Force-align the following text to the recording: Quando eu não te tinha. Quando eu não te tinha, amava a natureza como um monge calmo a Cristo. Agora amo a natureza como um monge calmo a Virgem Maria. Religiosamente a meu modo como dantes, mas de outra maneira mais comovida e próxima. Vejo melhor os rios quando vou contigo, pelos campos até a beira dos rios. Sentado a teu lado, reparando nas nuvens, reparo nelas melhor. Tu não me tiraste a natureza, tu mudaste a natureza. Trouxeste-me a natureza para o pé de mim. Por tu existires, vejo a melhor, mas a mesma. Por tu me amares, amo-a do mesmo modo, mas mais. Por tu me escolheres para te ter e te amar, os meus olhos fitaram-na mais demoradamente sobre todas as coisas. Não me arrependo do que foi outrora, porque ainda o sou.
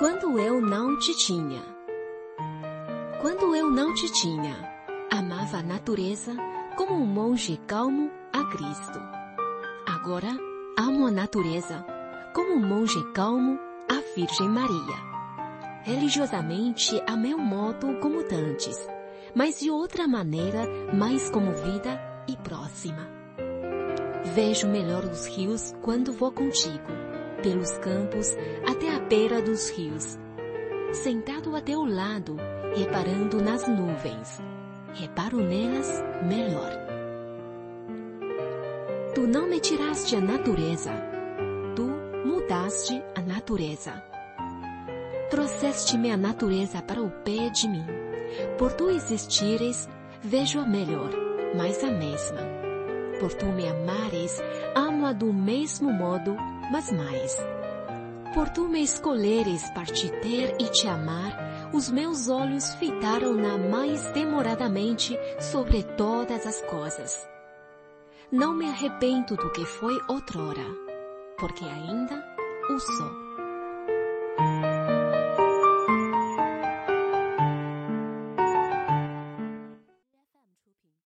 Quando 0.00 0.38
eu 0.38 0.62
não 0.62 0.98
te 0.98 1.14
tinha. 1.14 1.60
Quando 3.20 3.54
eu 3.54 3.70
não 3.70 3.92
te 3.92 4.10
tinha, 4.10 4.56
amava 5.12 5.58
a 5.58 5.62
natureza 5.62 6.34
como 6.74 6.94
um 6.94 7.04
monge 7.04 7.60
calmo 7.66 8.10
a 8.32 8.42
Cristo. 8.44 8.98
Agora 9.86 10.30
amo 10.78 11.06
a 11.06 11.10
natureza 11.10 11.84
como 12.34 12.54
um 12.54 12.66
monge 12.66 12.98
calmo 13.12 13.60
a 13.90 14.00
Virgem 14.16 14.48
Maria. 14.48 14.96
Religiosamente 15.82 16.98
a 17.06 17.14
meu 17.14 17.36
modo 17.36 17.98
como 18.00 18.26
dantes, 18.26 18.78
mas 19.34 19.60
de 19.60 19.70
outra 19.70 20.08
maneira 20.08 20.66
mais 20.94 21.28
comovida 21.28 22.00
e 22.26 22.38
próxima. 22.38 23.06
Vejo 24.34 24.66
melhor 24.66 25.04
os 25.04 25.26
rios 25.26 25.74
quando 25.82 26.10
vou 26.10 26.32
contigo, 26.32 26.88
pelos 27.42 27.72
campos 27.78 28.36
até 28.66 28.94
a 28.94 29.00
beira 29.00 29.42
dos 29.42 29.70
rios. 29.70 30.18
Sentado 30.92 31.54
a 31.54 31.60
teu 31.60 31.84
lado, 31.84 32.36
reparando 32.74 33.40
nas 33.40 33.66
nuvens, 33.68 34.40
reparo 34.94 35.38
nelas 35.38 36.02
melhor. 36.26 36.70
Tu 39.14 39.26
não 39.26 39.48
me 39.48 39.60
tiraste 39.60 40.16
a 40.16 40.20
natureza, 40.20 40.92
tu 41.74 41.84
mudaste 42.26 43.02
a 43.14 43.20
natureza. 43.20 44.02
Trouxeste-me 45.30 46.10
a 46.10 46.16
natureza 46.16 46.82
para 46.82 47.00
o 47.00 47.10
pé 47.10 47.50
de 47.50 47.68
mim. 47.68 47.86
Por 48.58 48.72
tu 48.72 48.90
existires, 48.90 49.88
vejo 50.22 50.58
a 50.58 50.66
melhor, 50.66 51.10
mas 51.56 51.82
a 51.84 51.90
mesma. 51.90 52.40
Por 53.20 53.32
tu 53.34 53.46
me 53.46 53.68
amares, 53.68 54.40
amo-a 54.74 55.12
do 55.12 55.32
mesmo 55.32 55.92
modo, 55.92 56.36
mas 56.70 56.90
mais. 56.92 57.36
Por 58.32 58.48
tu 58.50 58.68
me 58.68 58.82
escolheres 58.82 59.68
para 59.70 59.86
te 59.86 60.08
ter 60.20 60.54
e 60.60 60.68
te 60.68 60.86
amar, 60.86 61.70
os 61.74 61.90
meus 61.90 62.28
olhos 62.28 62.74
fitaram-na 62.74 63.58
mais 63.58 64.04
demoradamente 64.12 65.18
sobre 65.40 65.82
todas 65.82 66.46
as 66.46 66.60
coisas. 66.62 67.28
Não 68.30 68.54
me 68.54 68.66
arrependo 68.66 69.36
do 69.36 69.50
que 69.50 69.64
foi 69.64 69.98
outrora, 70.08 70.64
porque 71.38 71.64
ainda 71.64 72.24
o 72.70 72.78
sou. 72.78 73.19